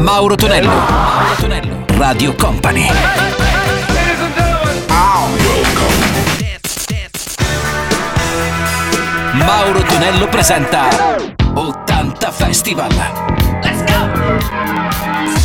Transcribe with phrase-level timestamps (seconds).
[0.00, 0.68] Mauro Tonello.
[0.70, 1.84] Mauro Tonello.
[1.98, 2.86] Radio Company.
[9.34, 10.88] Mauro Tonello presenta
[11.52, 12.90] 80 Festival.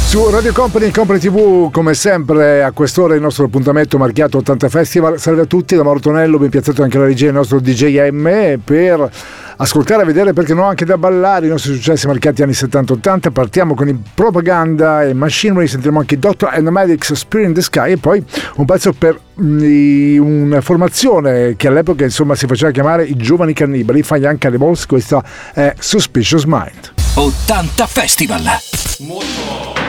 [0.08, 5.20] Su Radio Company Company TV, come sempre, a quest'ora il nostro appuntamento marchiato 80 Festival.
[5.20, 9.12] Salve a tutti, da Mauro Tonello, ben piazzato anche la regia del nostro DJM per
[9.58, 13.74] ascoltare e vedere perché no anche da ballare i nostri successi marcati anni 70-80 partiamo
[13.74, 16.50] con il Propaganda e Machinery sentiremo anche Dr.
[16.52, 18.24] and the Medics Spirit in the Sky e poi
[18.56, 24.04] un pezzo per mm, una formazione che all'epoca insomma si faceva chiamare i giovani cannibali
[24.04, 25.24] fagli anche alle Balls questa
[25.54, 26.94] è Suspicious Mind.
[27.16, 28.44] 80 Festival.
[29.00, 29.85] Molto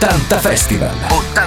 [0.00, 0.94] 80 Festival.
[1.34, 1.45] 80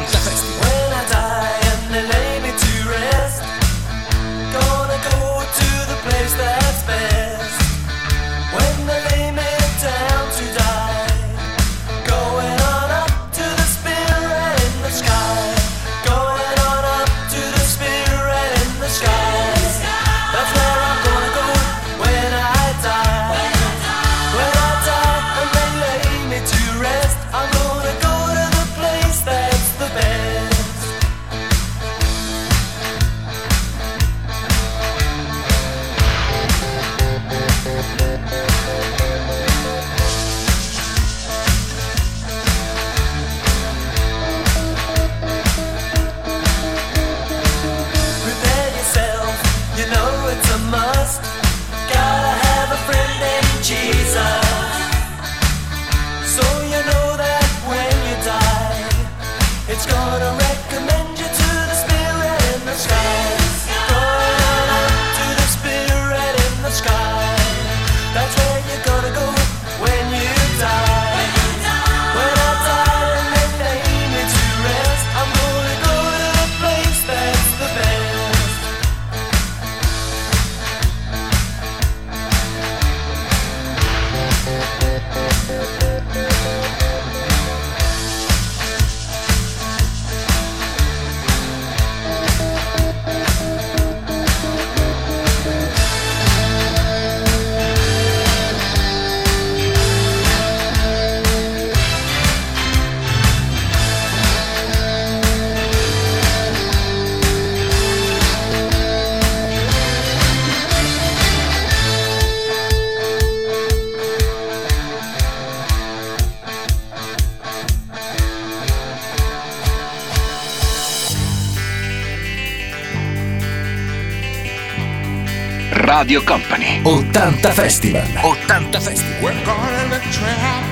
[126.00, 126.80] Radio Company.
[126.88, 128.00] 80 Festival.
[128.00, 129.22] 80 Festival.
[129.22, 130.64] We're gonna the trap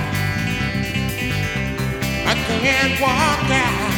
[2.26, 3.92] I can't walk out.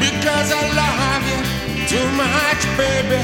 [0.00, 1.40] Because I love you
[1.84, 3.20] too much baby.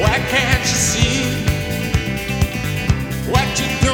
[0.00, 1.20] Why can't you see
[3.30, 3.91] What you do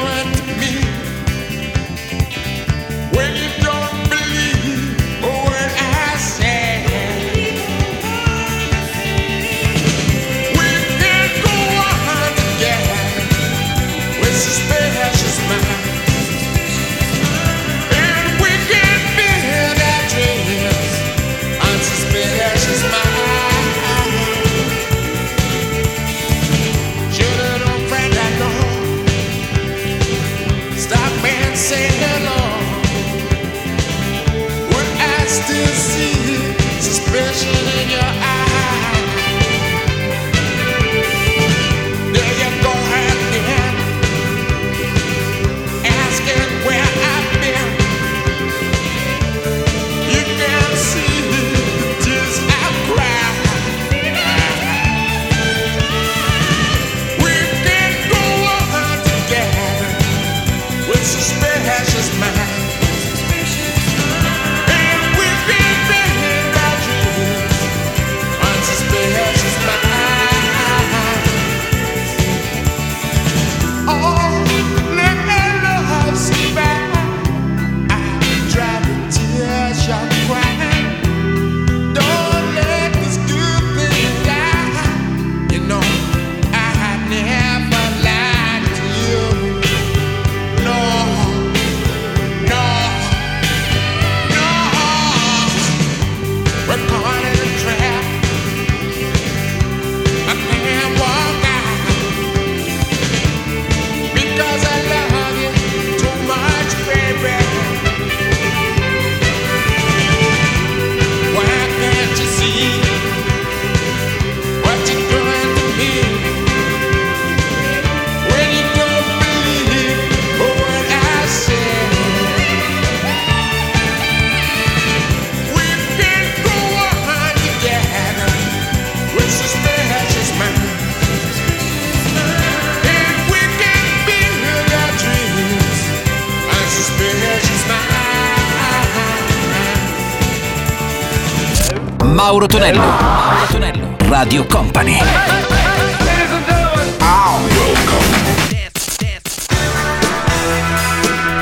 [142.29, 142.79] Mauro Tonello.
[142.79, 143.95] Mauro Tonello.
[144.07, 144.99] Radio Company.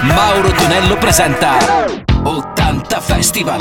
[0.03, 1.57] Mauro Tonello presenta
[2.23, 3.59] 80 Festival.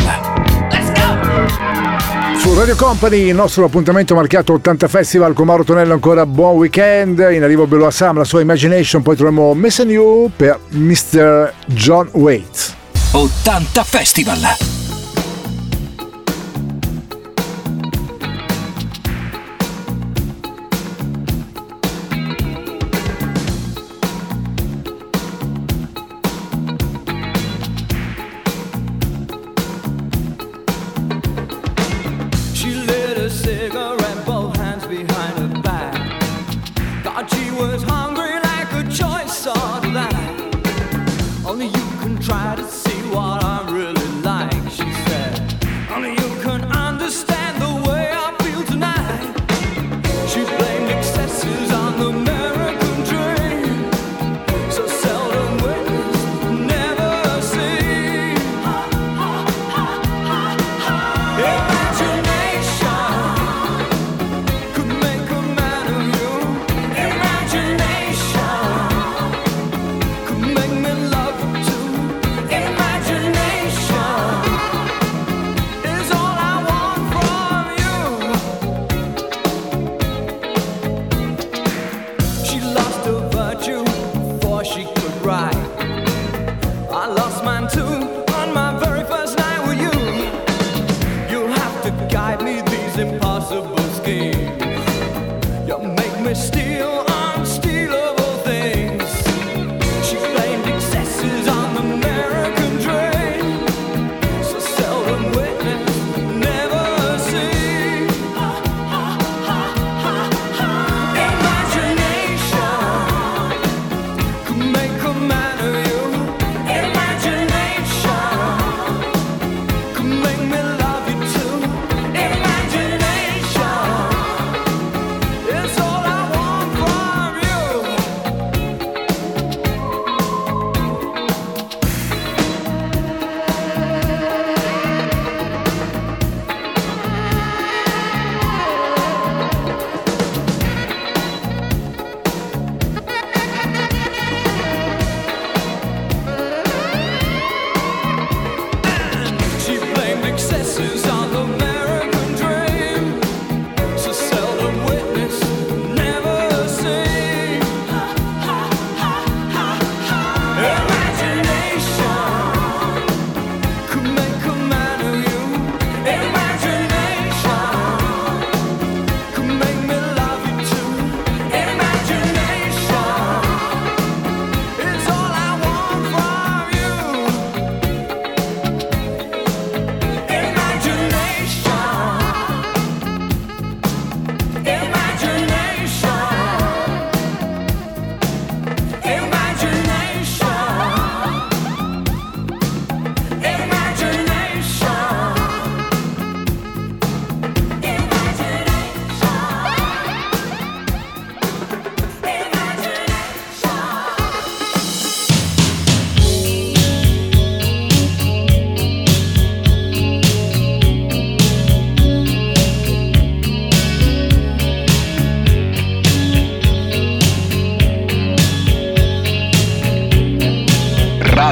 [0.71, 2.39] Let's go!
[2.39, 7.19] Su Radio Company il nostro appuntamento marchiato 80 Festival con Mauro Tonello ancora buon weekend,
[7.33, 11.53] in arrivo Bello Assam, la sua Imagination, poi troviamo Missing You per Mr.
[11.67, 12.73] John Waits.
[13.11, 14.76] 80 Festival.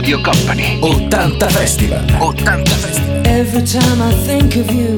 [0.05, 0.79] Radio Company.
[0.83, 1.97] 80 Festival.
[2.21, 2.45] 80
[2.77, 3.23] Festival.
[3.27, 4.97] Every time I think of you,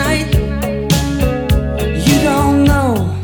[0.00, 0.34] tonight.
[2.06, 3.18] You don't know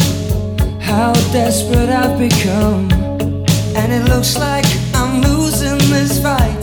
[0.80, 2.90] how desperate I've become.
[3.76, 6.55] And it looks like I'm losing this fight.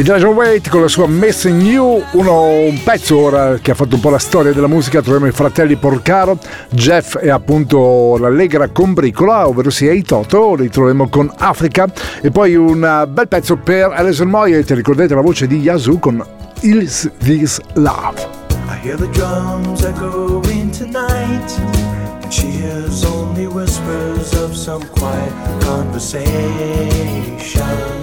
[0.00, 3.96] E John Waite con la sua Missing You, uno, un pezzo ora che ha fatto
[3.96, 6.38] un po' la storia della musica, troviamo i fratelli Porcaro,
[6.70, 11.86] Jeff e appunto l'Allegra Combricola, ovvero sia i Toto, li troviamo con Africa
[12.22, 16.24] e poi un eh, bel pezzo per Alison Moyet, ricordate la voce di Yazoo con
[16.60, 18.26] Is This Love.
[18.70, 21.58] I hear the drums echoing tonight,
[22.22, 27.99] and she hears only whispers of some quiet conversation.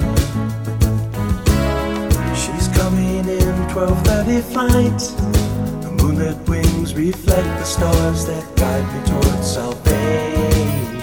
[3.77, 4.99] 12:30 flight.
[5.83, 10.97] The moonlit wings reflect the stars that guide me towards salvation.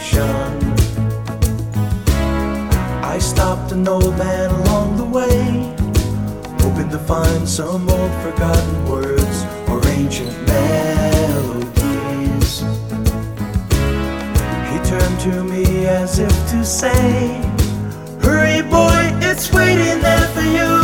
[3.15, 5.73] I stopped an old man along the way
[6.63, 11.45] hoping to find some old forgotten words or ancient melodies.
[14.71, 17.41] He turned to me as if to say,
[18.21, 20.84] Hurry, boy, it's waiting there for you.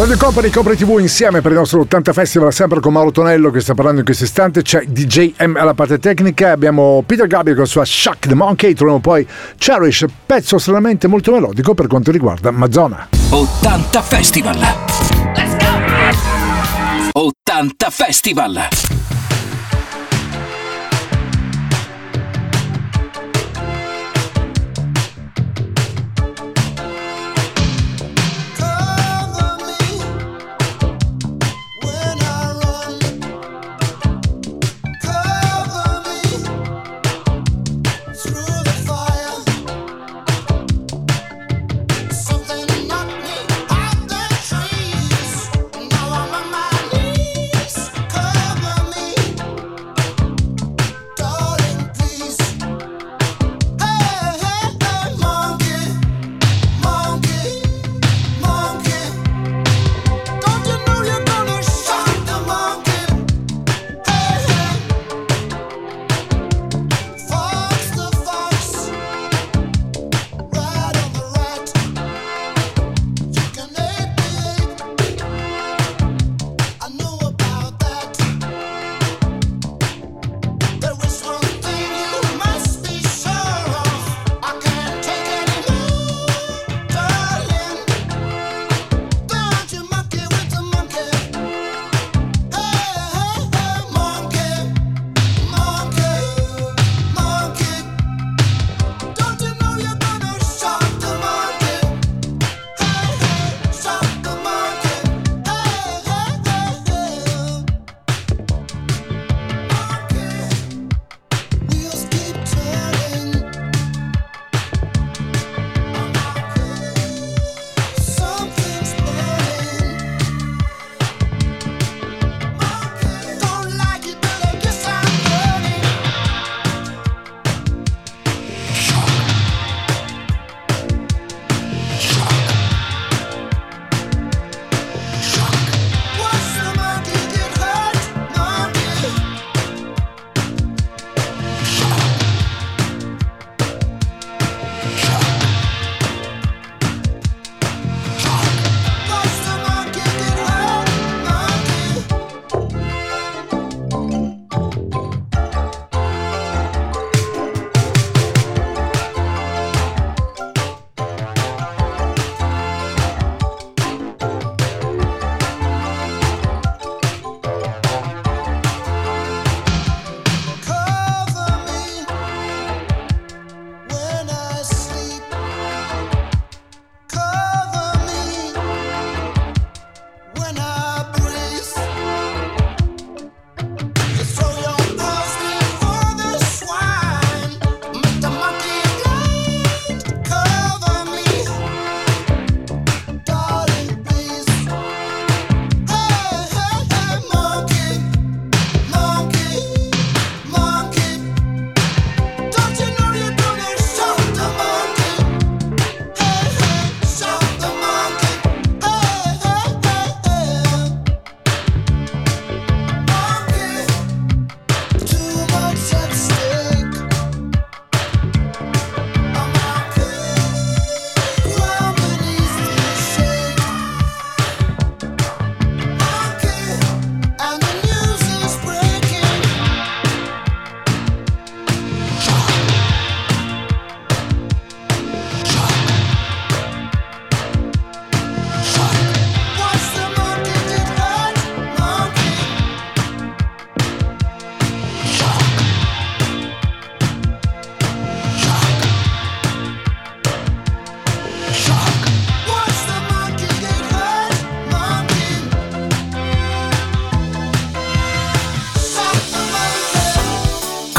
[0.00, 3.60] Radio Company Copre TV insieme per il nostro 80 Festival, sempre con Mauro Tonello che
[3.60, 7.70] sta parlando in questo istante, c'è DJM alla parte tecnica, abbiamo Peter Gabriel con la
[7.70, 13.10] sua Shack the Monkey, troviamo poi Cherish, pezzo stranamente molto melodico per quanto riguarda Mazzona.
[13.28, 14.58] 80 Festival!
[15.36, 17.20] Let's go!
[17.20, 18.68] 80 Festival!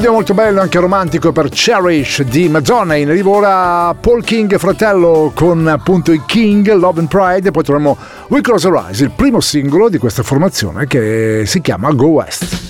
[0.00, 2.94] video molto bello, anche romantico per Cherish di Madonna.
[2.94, 7.48] In arrivo ora Paul King, fratello, con appunto i King, Love and Pride.
[7.48, 11.60] E poi troviamo We Close Our Eyes, il primo singolo di questa formazione che si
[11.60, 12.69] chiama Go West.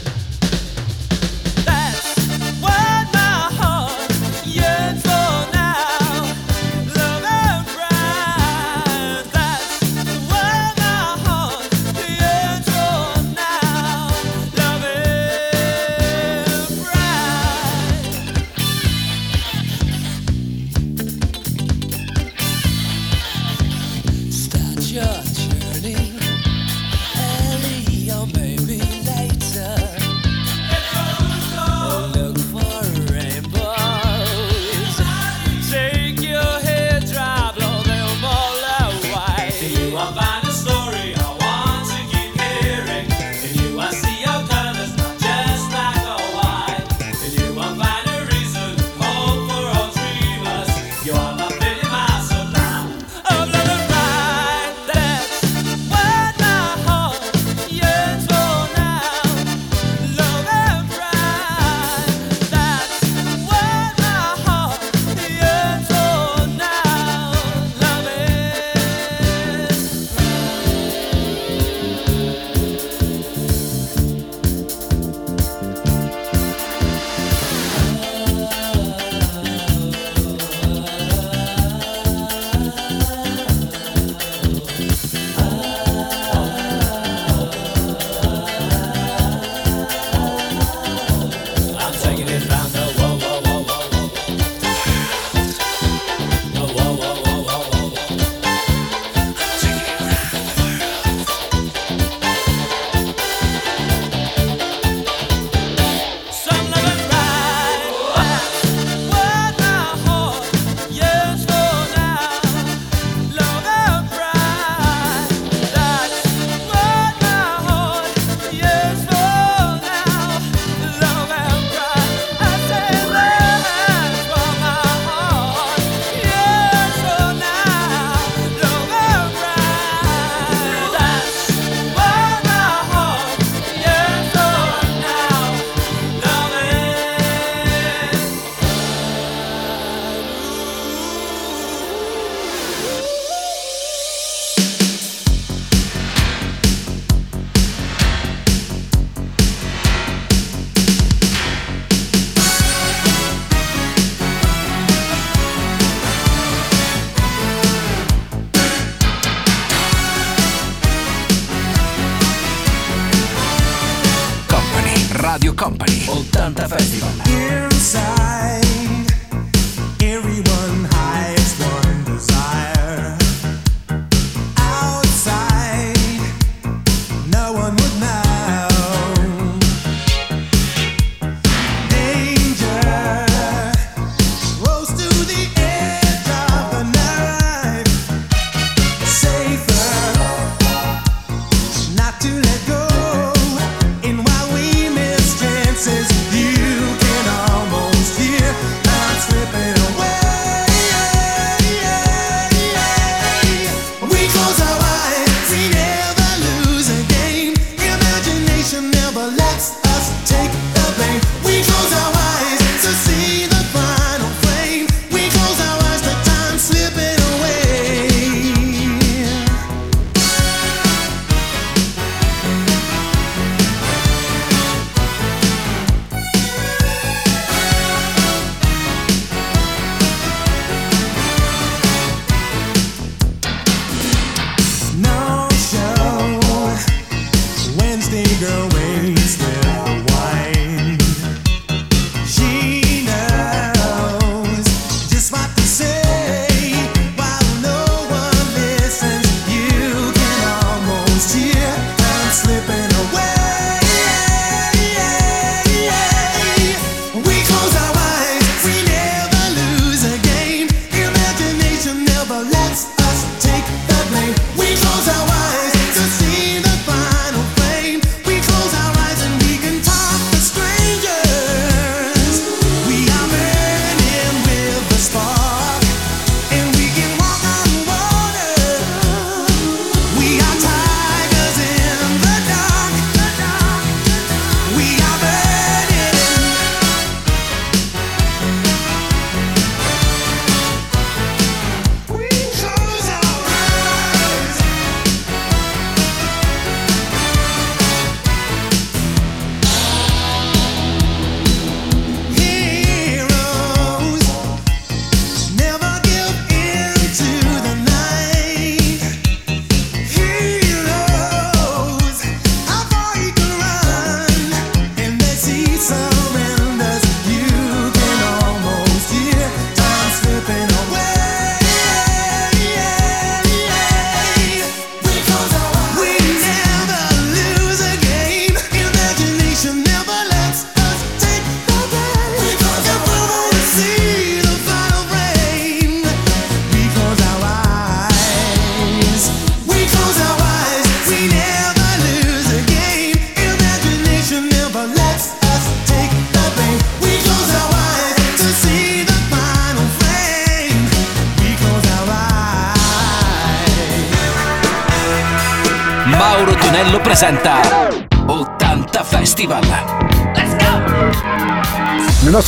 [165.61, 167.11] Company 80 Festival.
[167.27, 168.20] Inside.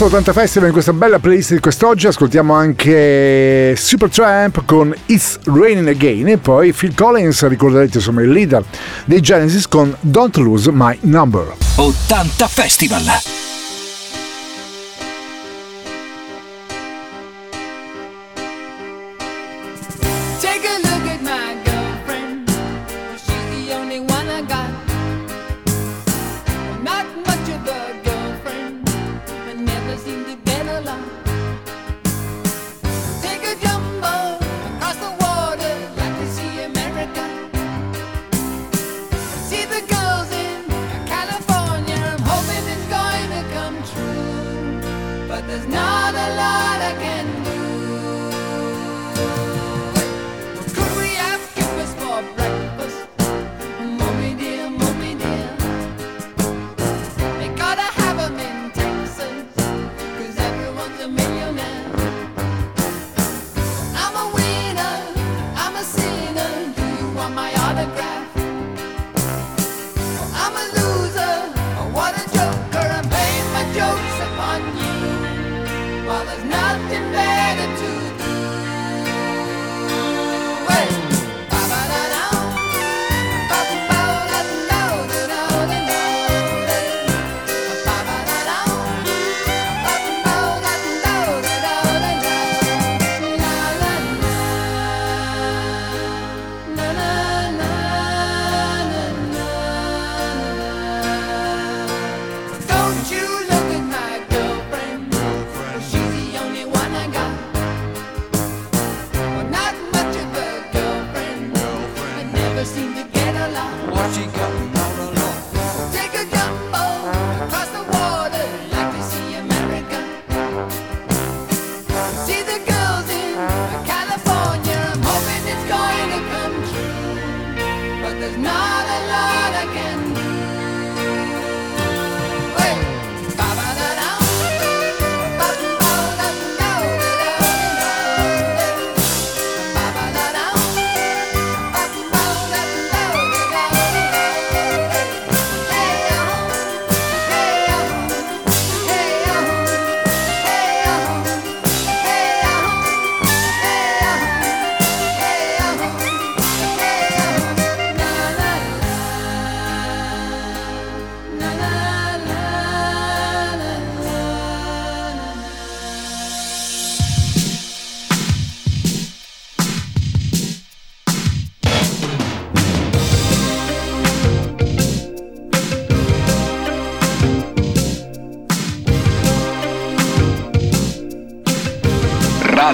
[0.03, 6.27] 80 Festival in questa bella playlist di quest'oggi ascoltiamo anche Supertramp con It's Raining Again
[6.27, 8.65] e poi Phil Collins, ricorderete insomma il leader
[9.05, 11.55] dei Genesis con Don't Lose My Number.
[11.77, 13.52] 80 Festival!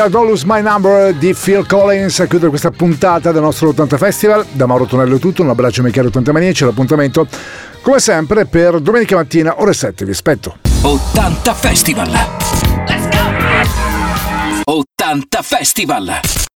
[0.00, 3.98] Da Don't Lose My Number di Phil Collins a chiudere questa puntata del nostro 80
[3.98, 4.46] Festival.
[4.52, 7.26] Da Mauro Tonello è tutto, un abbraccio ai cari 80 maniaci, l'appuntamento
[7.82, 10.56] come sempre per domenica mattina ore 7, vi aspetto.
[10.80, 12.10] 80 Festival.
[12.86, 14.72] Let's go!
[14.72, 16.48] 80 Festival.